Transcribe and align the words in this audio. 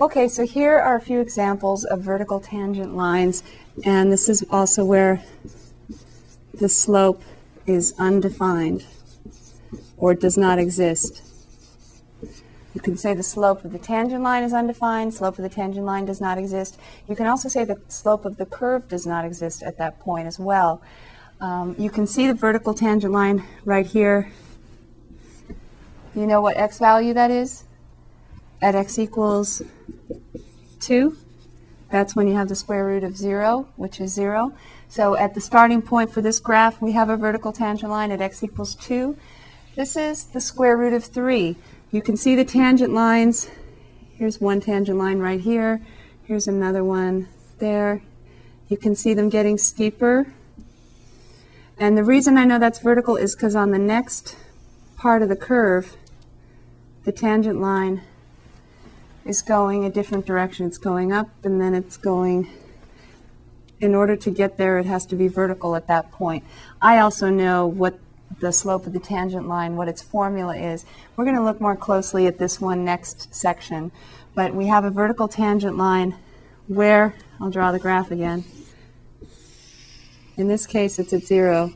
Okay, 0.00 0.28
so 0.28 0.46
here 0.46 0.78
are 0.78 0.94
a 0.94 1.00
few 1.00 1.18
examples 1.18 1.84
of 1.84 2.02
vertical 2.02 2.38
tangent 2.38 2.94
lines, 2.94 3.42
and 3.84 4.12
this 4.12 4.28
is 4.28 4.44
also 4.48 4.84
where 4.84 5.24
the 6.54 6.68
slope 6.68 7.20
is 7.66 7.94
undefined 7.98 8.86
or 9.96 10.14
does 10.14 10.38
not 10.38 10.56
exist. 10.56 11.20
You 12.76 12.80
can 12.80 12.96
say 12.96 13.12
the 13.12 13.24
slope 13.24 13.64
of 13.64 13.72
the 13.72 13.78
tangent 13.80 14.22
line 14.22 14.44
is 14.44 14.52
undefined, 14.52 15.14
slope 15.14 15.36
of 15.36 15.42
the 15.42 15.48
tangent 15.48 15.84
line 15.84 16.04
does 16.04 16.20
not 16.20 16.38
exist. 16.38 16.78
You 17.08 17.16
can 17.16 17.26
also 17.26 17.48
say 17.48 17.64
the 17.64 17.80
slope 17.88 18.24
of 18.24 18.36
the 18.36 18.46
curve 18.46 18.86
does 18.86 19.04
not 19.04 19.24
exist 19.24 19.64
at 19.64 19.78
that 19.78 19.98
point 19.98 20.28
as 20.28 20.38
well. 20.38 20.80
Um, 21.40 21.74
you 21.76 21.90
can 21.90 22.06
see 22.06 22.28
the 22.28 22.34
vertical 22.34 22.72
tangent 22.72 23.12
line 23.12 23.42
right 23.64 23.86
here. 23.86 24.30
You 26.14 26.28
know 26.28 26.40
what 26.40 26.56
x 26.56 26.78
value 26.78 27.14
that 27.14 27.32
is? 27.32 27.64
At 28.60 28.74
x 28.74 28.98
equals 28.98 29.62
2, 30.80 31.16
that's 31.90 32.16
when 32.16 32.26
you 32.26 32.34
have 32.34 32.48
the 32.48 32.54
square 32.54 32.84
root 32.84 33.04
of 33.04 33.16
0, 33.16 33.68
which 33.76 34.00
is 34.00 34.12
0. 34.12 34.52
So 34.88 35.16
at 35.16 35.34
the 35.34 35.40
starting 35.40 35.80
point 35.80 36.10
for 36.10 36.22
this 36.22 36.40
graph, 36.40 36.80
we 36.82 36.92
have 36.92 37.08
a 37.08 37.16
vertical 37.16 37.52
tangent 37.52 37.90
line 37.90 38.10
at 38.10 38.20
x 38.20 38.42
equals 38.42 38.74
2. 38.74 39.16
This 39.76 39.96
is 39.96 40.24
the 40.24 40.40
square 40.40 40.76
root 40.76 40.92
of 40.92 41.04
3. 41.04 41.56
You 41.90 42.02
can 42.02 42.16
see 42.16 42.34
the 42.34 42.44
tangent 42.44 42.92
lines. 42.92 43.48
Here's 44.14 44.40
one 44.40 44.60
tangent 44.60 44.98
line 44.98 45.18
right 45.18 45.40
here. 45.40 45.80
Here's 46.24 46.48
another 46.48 46.82
one 46.82 47.28
there. 47.58 48.02
You 48.68 48.76
can 48.76 48.94
see 48.94 49.14
them 49.14 49.28
getting 49.28 49.56
steeper. 49.56 50.32
And 51.78 51.96
the 51.96 52.04
reason 52.04 52.36
I 52.36 52.44
know 52.44 52.58
that's 52.58 52.80
vertical 52.80 53.16
is 53.16 53.36
because 53.36 53.54
on 53.54 53.70
the 53.70 53.78
next 53.78 54.36
part 54.96 55.22
of 55.22 55.28
the 55.28 55.36
curve, 55.36 55.96
the 57.04 57.12
tangent 57.12 57.60
line 57.60 58.02
is 59.28 59.42
going 59.42 59.84
a 59.84 59.90
different 59.90 60.24
direction. 60.24 60.66
It's 60.66 60.78
going 60.78 61.12
up 61.12 61.28
and 61.44 61.60
then 61.60 61.74
it's 61.74 61.98
going, 61.98 62.50
in 63.78 63.94
order 63.94 64.16
to 64.16 64.30
get 64.30 64.56
there, 64.56 64.78
it 64.78 64.86
has 64.86 65.04
to 65.06 65.16
be 65.16 65.28
vertical 65.28 65.76
at 65.76 65.86
that 65.86 66.10
point. 66.10 66.44
I 66.80 66.98
also 66.98 67.28
know 67.28 67.66
what 67.66 67.98
the 68.40 68.52
slope 68.52 68.86
of 68.86 68.94
the 68.94 68.98
tangent 68.98 69.46
line, 69.46 69.76
what 69.76 69.86
its 69.86 70.00
formula 70.00 70.56
is. 70.56 70.86
We're 71.14 71.24
going 71.24 71.36
to 71.36 71.44
look 71.44 71.60
more 71.60 71.76
closely 71.76 72.26
at 72.26 72.38
this 72.38 72.58
one 72.58 72.84
next 72.86 73.34
section. 73.34 73.92
But 74.34 74.54
we 74.54 74.66
have 74.68 74.84
a 74.84 74.90
vertical 74.90 75.28
tangent 75.28 75.76
line 75.76 76.16
where, 76.66 77.14
I'll 77.38 77.50
draw 77.50 77.70
the 77.70 77.78
graph 77.78 78.10
again. 78.10 78.44
In 80.38 80.48
this 80.48 80.66
case, 80.66 80.98
it's 80.98 81.12
at 81.12 81.24
zero, 81.24 81.74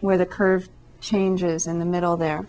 where 0.00 0.18
the 0.18 0.26
curve 0.26 0.68
changes 1.00 1.66
in 1.66 1.78
the 1.78 1.84
middle 1.84 2.16
there. 2.16 2.46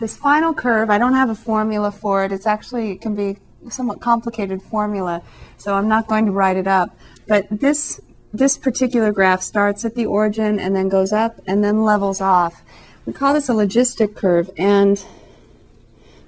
This 0.00 0.16
final 0.16 0.54
curve, 0.54 0.88
I 0.88 0.96
don't 0.96 1.12
have 1.12 1.28
a 1.28 1.34
formula 1.34 1.92
for 1.92 2.24
it. 2.24 2.32
It's 2.32 2.46
actually, 2.46 2.92
it 2.92 3.02
can 3.02 3.14
be 3.14 3.36
somewhat 3.68 4.00
complicated 4.00 4.62
formula, 4.62 5.22
so 5.58 5.74
I'm 5.74 5.88
not 5.88 6.06
going 6.06 6.24
to 6.24 6.32
write 6.32 6.56
it 6.56 6.66
up. 6.66 6.96
But 7.28 7.46
this 7.50 8.00
this 8.32 8.56
particular 8.56 9.12
graph 9.12 9.42
starts 9.42 9.84
at 9.84 9.94
the 9.96 10.06
origin 10.06 10.58
and 10.58 10.74
then 10.74 10.88
goes 10.88 11.12
up 11.12 11.40
and 11.46 11.64
then 11.64 11.82
levels 11.82 12.20
off. 12.20 12.62
We 13.04 13.12
call 13.12 13.34
this 13.34 13.48
a 13.48 13.52
logistic 13.52 14.14
curve. 14.14 14.50
And 14.56 15.04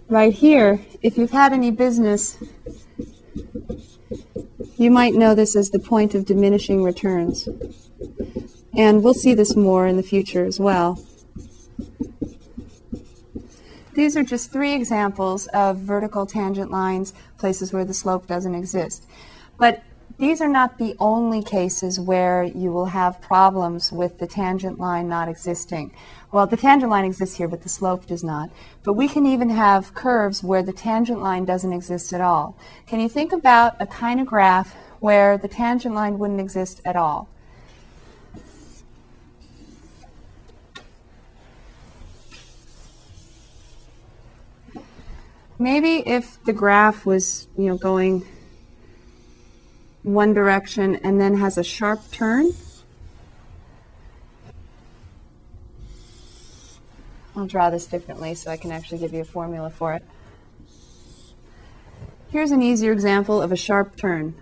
right 0.08 0.32
here, 0.34 0.80
if 1.00 1.16
you've 1.16 1.30
had 1.30 1.52
any 1.52 1.70
business, 1.70 2.38
you 4.76 4.90
might 4.90 5.14
know 5.14 5.34
this 5.34 5.54
as 5.54 5.70
the 5.70 5.78
point 5.78 6.14
of 6.14 6.26
diminishing 6.26 6.82
returns. 6.82 7.48
And 8.76 9.04
we'll 9.04 9.14
see 9.14 9.32
this 9.32 9.54
more 9.54 9.86
in 9.86 9.96
the 9.96 10.02
future 10.02 10.44
as 10.44 10.58
well. 10.58 11.04
These 13.94 14.16
are 14.16 14.22
just 14.22 14.50
three 14.50 14.72
examples 14.72 15.46
of 15.48 15.76
vertical 15.76 16.24
tangent 16.24 16.70
lines, 16.70 17.12
places 17.36 17.72
where 17.72 17.84
the 17.84 17.92
slope 17.92 18.26
doesn't 18.26 18.54
exist. 18.54 19.04
But 19.58 19.82
these 20.18 20.40
are 20.40 20.48
not 20.48 20.78
the 20.78 20.94
only 20.98 21.42
cases 21.42 21.98
where 22.00 22.44
you 22.44 22.70
will 22.70 22.86
have 22.86 23.20
problems 23.20 23.92
with 23.92 24.18
the 24.18 24.26
tangent 24.26 24.78
line 24.78 25.08
not 25.08 25.28
existing. 25.28 25.92
Well, 26.30 26.46
the 26.46 26.56
tangent 26.56 26.90
line 26.90 27.04
exists 27.04 27.36
here, 27.36 27.48
but 27.48 27.62
the 27.62 27.68
slope 27.68 28.06
does 28.06 28.24
not. 28.24 28.50
But 28.82 28.94
we 28.94 29.08
can 29.08 29.26
even 29.26 29.50
have 29.50 29.94
curves 29.94 30.42
where 30.42 30.62
the 30.62 30.72
tangent 30.72 31.20
line 31.20 31.44
doesn't 31.44 31.72
exist 31.72 32.12
at 32.12 32.20
all. 32.20 32.56
Can 32.86 33.00
you 33.00 33.08
think 33.08 33.32
about 33.32 33.74
a 33.80 33.86
kind 33.86 34.20
of 34.20 34.26
graph 34.26 34.74
where 35.00 35.36
the 35.36 35.48
tangent 35.48 35.94
line 35.94 36.18
wouldn't 36.18 36.40
exist 36.40 36.80
at 36.84 36.96
all? 36.96 37.28
Maybe 45.62 46.02
if 46.08 46.42
the 46.42 46.52
graph 46.52 47.06
was, 47.06 47.46
you 47.56 47.66
know, 47.66 47.76
going 47.76 48.26
one 50.02 50.34
direction 50.34 50.96
and 50.96 51.20
then 51.20 51.36
has 51.36 51.56
a 51.56 51.62
sharp 51.62 52.00
turn. 52.10 52.50
I'll 57.36 57.46
draw 57.46 57.70
this 57.70 57.86
differently 57.86 58.34
so 58.34 58.50
I 58.50 58.56
can 58.56 58.72
actually 58.72 58.98
give 58.98 59.12
you 59.12 59.20
a 59.20 59.24
formula 59.24 59.70
for 59.70 59.94
it. 59.94 60.02
Here's 62.30 62.50
an 62.50 62.60
easier 62.60 62.90
example 62.90 63.40
of 63.40 63.52
a 63.52 63.56
sharp 63.56 63.94
turn. 63.94 64.34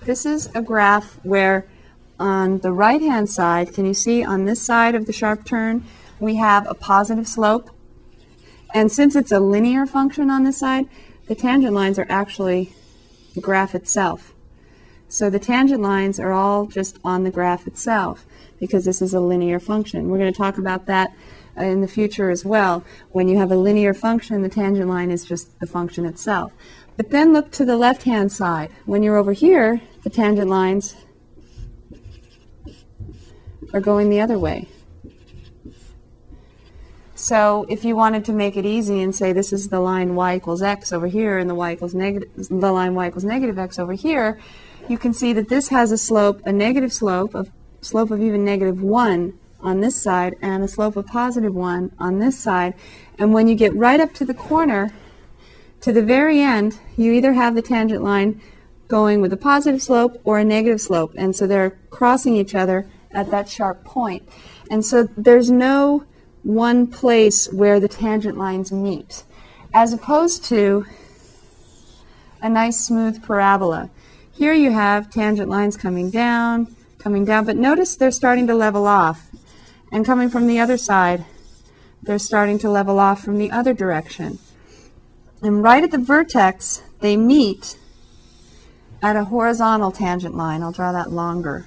This 0.00 0.26
is 0.26 0.50
a 0.52 0.62
graph 0.62 1.20
where 1.22 1.64
on 2.18 2.58
the 2.58 2.72
right-hand 2.72 3.30
side, 3.30 3.72
can 3.72 3.86
you 3.86 3.94
see 3.94 4.24
on 4.24 4.46
this 4.46 4.60
side 4.60 4.96
of 4.96 5.06
the 5.06 5.12
sharp 5.12 5.44
turn, 5.44 5.84
we 6.18 6.34
have 6.36 6.68
a 6.68 6.74
positive 6.74 7.28
slope. 7.28 7.70
And 8.74 8.90
since 8.90 9.14
it's 9.14 9.32
a 9.32 9.40
linear 9.40 9.86
function 9.86 10.30
on 10.30 10.44
this 10.44 10.58
side, 10.58 10.88
the 11.26 11.34
tangent 11.34 11.74
lines 11.74 11.98
are 11.98 12.06
actually 12.08 12.72
the 13.34 13.40
graph 13.40 13.74
itself. 13.74 14.32
So 15.08 15.28
the 15.28 15.38
tangent 15.38 15.82
lines 15.82 16.18
are 16.18 16.32
all 16.32 16.66
just 16.66 16.98
on 17.04 17.24
the 17.24 17.30
graph 17.30 17.66
itself 17.66 18.24
because 18.58 18.84
this 18.84 19.02
is 19.02 19.12
a 19.12 19.20
linear 19.20 19.60
function. 19.60 20.08
We're 20.08 20.18
going 20.18 20.32
to 20.32 20.38
talk 20.38 20.56
about 20.56 20.86
that 20.86 21.12
in 21.56 21.82
the 21.82 21.88
future 21.88 22.30
as 22.30 22.44
well. 22.44 22.82
When 23.10 23.28
you 23.28 23.38
have 23.38 23.52
a 23.52 23.56
linear 23.56 23.92
function, 23.92 24.40
the 24.40 24.48
tangent 24.48 24.88
line 24.88 25.10
is 25.10 25.24
just 25.24 25.58
the 25.60 25.66
function 25.66 26.06
itself. 26.06 26.52
But 26.96 27.10
then 27.10 27.32
look 27.32 27.50
to 27.52 27.64
the 27.64 27.76
left-hand 27.76 28.32
side. 28.32 28.70
When 28.86 29.02
you're 29.02 29.16
over 29.16 29.32
here, 29.32 29.82
the 30.02 30.10
tangent 30.10 30.48
lines 30.48 30.96
are 33.74 33.80
going 33.80 34.08
the 34.08 34.20
other 34.20 34.38
way. 34.38 34.68
So 37.22 37.66
if 37.68 37.84
you 37.84 37.94
wanted 37.94 38.24
to 38.24 38.32
make 38.32 38.56
it 38.56 38.66
easy 38.66 39.00
and 39.00 39.14
say 39.14 39.32
this 39.32 39.52
is 39.52 39.68
the 39.68 39.78
line 39.78 40.16
y 40.16 40.34
equals 40.34 40.60
x 40.60 40.92
over 40.92 41.06
here 41.06 41.38
and 41.38 41.48
the 41.48 41.54
y 41.54 41.74
equals 41.74 41.94
negative 41.94 42.28
the 42.34 42.72
line 42.72 42.96
y 42.96 43.06
equals 43.06 43.22
negative 43.22 43.60
x 43.60 43.78
over 43.78 43.92
here, 43.92 44.40
you 44.88 44.98
can 44.98 45.14
see 45.14 45.32
that 45.34 45.48
this 45.48 45.68
has 45.68 45.92
a 45.92 45.96
slope, 45.96 46.42
a 46.44 46.50
negative 46.50 46.92
slope, 46.92 47.36
of 47.36 47.52
slope 47.80 48.10
of 48.10 48.20
even 48.20 48.44
negative 48.44 48.82
1 48.82 49.38
on 49.60 49.80
this 49.80 50.02
side 50.02 50.34
and 50.42 50.64
a 50.64 50.68
slope 50.68 50.96
of 50.96 51.06
positive 51.06 51.54
1 51.54 51.92
on 51.96 52.18
this 52.18 52.36
side. 52.36 52.74
And 53.20 53.32
when 53.32 53.46
you 53.46 53.54
get 53.54 53.72
right 53.72 54.00
up 54.00 54.12
to 54.14 54.24
the 54.24 54.34
corner, 54.34 54.90
to 55.82 55.92
the 55.92 56.02
very 56.02 56.40
end, 56.40 56.80
you 56.96 57.12
either 57.12 57.34
have 57.34 57.54
the 57.54 57.62
tangent 57.62 58.02
line 58.02 58.40
going 58.88 59.20
with 59.20 59.32
a 59.32 59.36
positive 59.36 59.80
slope 59.80 60.20
or 60.24 60.40
a 60.40 60.44
negative 60.44 60.80
slope. 60.80 61.12
And 61.16 61.36
so 61.36 61.46
they're 61.46 61.78
crossing 61.90 62.34
each 62.34 62.56
other 62.56 62.90
at 63.12 63.30
that 63.30 63.48
sharp 63.48 63.84
point. 63.84 64.28
And 64.68 64.84
so 64.84 65.08
there's 65.16 65.52
no 65.52 66.04
one 66.42 66.86
place 66.86 67.52
where 67.52 67.78
the 67.78 67.88
tangent 67.88 68.36
lines 68.36 68.72
meet, 68.72 69.24
as 69.72 69.92
opposed 69.92 70.44
to 70.46 70.84
a 72.40 72.48
nice 72.48 72.84
smooth 72.84 73.22
parabola. 73.22 73.90
Here 74.32 74.52
you 74.52 74.72
have 74.72 75.10
tangent 75.10 75.48
lines 75.48 75.76
coming 75.76 76.10
down, 76.10 76.74
coming 76.98 77.24
down, 77.24 77.44
but 77.44 77.56
notice 77.56 77.94
they're 77.96 78.10
starting 78.10 78.46
to 78.48 78.54
level 78.54 78.86
off. 78.86 79.30
And 79.92 80.06
coming 80.06 80.30
from 80.30 80.46
the 80.46 80.58
other 80.58 80.76
side, 80.76 81.24
they're 82.02 82.18
starting 82.18 82.58
to 82.60 82.70
level 82.70 82.98
off 82.98 83.22
from 83.22 83.38
the 83.38 83.50
other 83.50 83.74
direction. 83.74 84.38
And 85.42 85.62
right 85.62 85.84
at 85.84 85.90
the 85.90 85.98
vertex, 85.98 86.82
they 87.00 87.16
meet 87.16 87.76
at 89.02 89.16
a 89.16 89.24
horizontal 89.24 89.92
tangent 89.92 90.36
line. 90.36 90.62
I'll 90.62 90.72
draw 90.72 90.92
that 90.92 91.12
longer. 91.12 91.66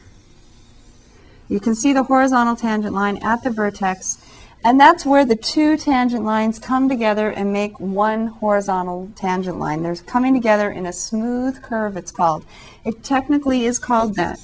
You 1.47 1.59
can 1.59 1.75
see 1.75 1.93
the 1.93 2.03
horizontal 2.03 2.55
tangent 2.55 2.93
line 2.93 3.17
at 3.17 3.43
the 3.43 3.51
vertex 3.51 4.17
and 4.65 4.79
that's 4.79 5.05
where 5.05 5.23
the 5.23 5.35
two 5.35 5.77
tangent 5.77 6.25
lines 6.25 6.57
come 6.57 6.89
together 6.89 7.29
and 7.29 7.53
make 7.53 7.79
one 7.79 8.25
horizontal 8.25 9.11
tangent 9.15 9.59
line. 9.59 9.83
They're 9.83 9.95
coming 9.95 10.33
together 10.33 10.71
in 10.71 10.87
a 10.87 10.91
smooth 10.91 11.61
curve, 11.61 11.95
it's 11.95 12.11
called. 12.11 12.43
It 12.83 13.03
technically 13.03 13.65
is 13.65 13.77
called 13.77 14.15
that. 14.15 14.39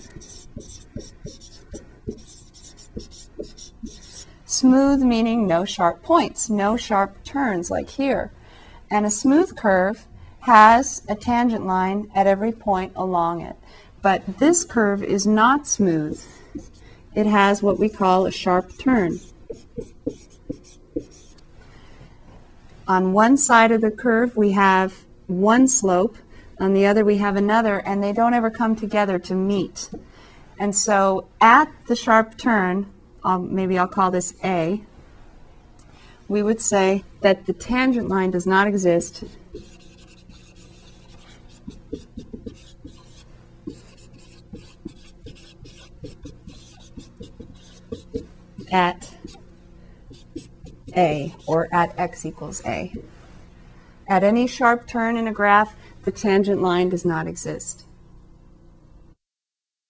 Smooth 4.45 5.01
meaning 5.01 5.47
no 5.47 5.65
sharp 5.65 6.03
points, 6.03 6.51
no 6.51 6.77
sharp 6.77 7.23
turns 7.23 7.71
like 7.71 7.89
here. 7.89 8.31
And 8.91 9.07
a 9.07 9.11
smooth 9.11 9.57
curve 9.57 10.05
has 10.41 11.01
a 11.09 11.15
tangent 11.15 11.65
line 11.65 12.11
at 12.13 12.27
every 12.27 12.51
point 12.51 12.93
along 12.95 13.41
it. 13.41 13.55
But 14.03 14.37
this 14.37 14.65
curve 14.65 15.03
is 15.03 15.25
not 15.25 15.65
smooth. 15.65 16.23
It 17.15 17.25
has 17.25 17.63
what 17.63 17.79
we 17.79 17.89
call 17.89 18.27
a 18.27 18.31
sharp 18.31 18.77
turn. 18.77 19.19
On 22.87 23.13
one 23.13 23.37
side 23.37 23.71
of 23.71 23.81
the 23.81 23.91
curve, 23.91 24.35
we 24.35 24.51
have 24.51 25.05
one 25.27 25.67
slope, 25.67 26.17
on 26.59 26.73
the 26.73 26.85
other 26.85 27.05
we 27.05 27.17
have 27.17 27.35
another, 27.35 27.79
and 27.79 28.03
they 28.03 28.11
don't 28.11 28.33
ever 28.33 28.49
come 28.49 28.75
together 28.75 29.17
to 29.19 29.33
meet. 29.33 29.89
And 30.59 30.75
so 30.75 31.27
at 31.39 31.71
the 31.87 31.95
sharp 31.95 32.37
turn, 32.37 32.91
um, 33.23 33.55
maybe 33.55 33.77
I'll 33.77 33.87
call 33.87 34.11
this 34.11 34.33
A, 34.43 34.83
we 36.27 36.43
would 36.43 36.61
say 36.61 37.03
that 37.21 37.45
the 37.45 37.53
tangent 37.53 38.09
line 38.09 38.31
does 38.31 38.45
not 38.45 38.67
exist 38.67 39.23
at 48.71 49.10
A 50.95 51.35
or 51.47 51.67
at 51.73 51.97
x 51.97 52.25
equals 52.25 52.61
A. 52.65 52.93
At 54.07 54.23
any 54.23 54.47
sharp 54.47 54.87
turn 54.87 55.17
in 55.17 55.27
a 55.27 55.31
graph, 55.31 55.75
the 56.03 56.11
tangent 56.11 56.61
line 56.61 56.89
does 56.89 57.05
not 57.05 57.27
exist. 57.27 57.85